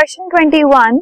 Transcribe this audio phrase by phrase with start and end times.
[0.00, 0.98] Question 21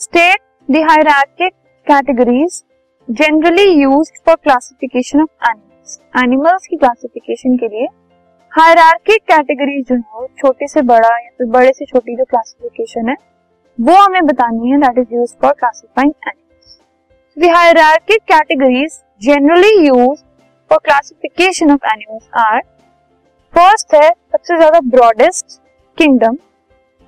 [0.00, 0.38] state
[0.68, 1.52] the hierarchical
[1.86, 2.62] categories
[3.08, 7.86] generally used for classification of animals animals की classification के लिए
[8.52, 13.16] hierarchic category जो है छोटे से बड़ा या फिर बड़े से छोटी जो क्लासिफिकेशन है,
[13.78, 16.78] वो हमें बतानी है that is use for classifying animals
[17.36, 20.24] the hierarchical categories generally use
[20.70, 22.60] for classification of animals are
[23.54, 25.60] first है, सबसे ज़्यादा ब्रॉडेस्ट
[25.98, 26.36] किंगडम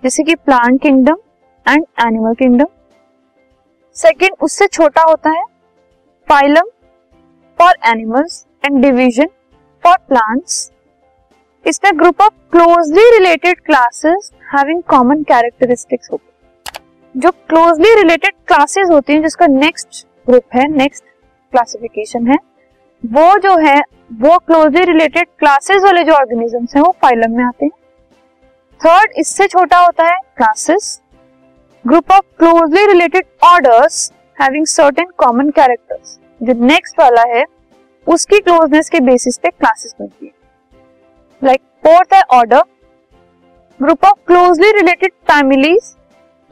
[0.02, 1.16] जैसे कि plant kingdom
[1.66, 2.66] and animal kingdom
[3.96, 5.42] second उससे छोटा होता है
[6.28, 6.68] phylum
[7.58, 9.28] for animals and division
[9.84, 10.72] for plants
[11.66, 16.28] इसमें group of closely related classes having common characteristics होते
[17.14, 21.04] जो क्लोजली रिलेटेड क्लासेस होती हैं, जिसका नेक्स्ट ग्रुप है नेक्स्ट
[21.52, 22.36] क्लासिफिकेशन है,
[23.06, 23.80] वो जो है,
[24.12, 27.72] वो क्लोजली रिलेटेड क्लासेस वाले जो ऑर्गेनिजम्स हैं, वो फाइलम में आते हैं।
[28.88, 31.00] थर्ड इससे छोटा होता है classes
[31.84, 33.96] group of closely related orders
[34.40, 37.44] having certain common characters जो नेक्स्ट वाला है,
[38.06, 40.32] उसकी क्लोजनेस के बेसिस पे क्लासेस बनती है।
[41.42, 42.62] लाइक फोर्थ है order
[43.80, 45.94] group of closely related families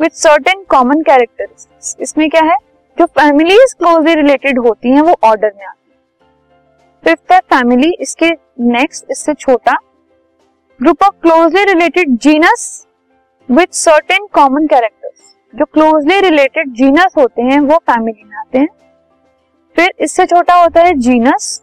[0.00, 2.56] with certain common characteristics इसमें क्या है?
[2.98, 5.96] जो फैमिलीज़ क्लोजली रिलेटेड होती हैं, वो ऑर्डर में आती है।
[7.04, 8.30] फिफ्थ है फैमिली इसके
[8.70, 9.78] नेक्स्ट इससे छोटा
[10.80, 12.86] group of closely related genus
[13.48, 18.68] with certain common characters जो क्लोजली रिलेटेड जीनस होते हैं, वो फैमिली में आते हैं।
[19.76, 21.62] फिर इससे छोटा होता है जीनस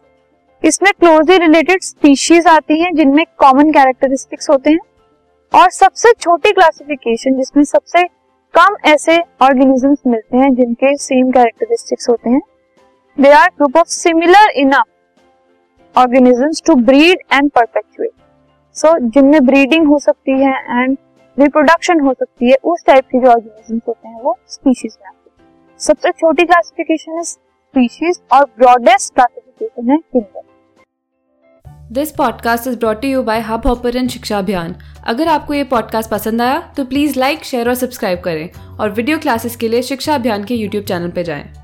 [0.62, 4.80] इसमें क्लोजली रिलेटेड स्पीशीज आती हैं, जिनमें कॉमन कैरेक्टरिस्टिक्स होते हैं।
[5.52, 8.02] और सबसे छोटी क्लासिफिकेशन जिसमें सबसे
[8.54, 12.40] कम ऐसे ऑर्गेनिजम्स मिलते हैं, जिनके सेम कैरेक्टरिस्टिक्स होते हैं।
[13.18, 18.10] They are group of similar enough organisms to breed and perpetuate
[18.76, 20.96] so so, जिनमें ब्रीडिंग हो सकती है एंड
[21.38, 25.30] रिप्रोडक्शन हो सकती है उस टाइप के जो ऑर्गेनिज्म होते हैं वो स्पीशीज में आते
[25.30, 30.40] हैं। सबसे छोटी क्लासिफिकेशन है स्पीशीज और ब्रॉडेस्ट क्लासिफिकेशन है kingdom
[31.92, 36.42] this podcast is brought you by hub hopper शिक्षा अभियान अगर आपको ये पॉडकास्ट पसंद
[36.42, 40.44] आया तो प्लीज़ लाइक शेयर और सब्सक्राइब करें और वीडियो क्लासेस के लिए शिक्षा अभियान
[40.44, 41.63] के यूट्यूब चैनल पर जाएँ।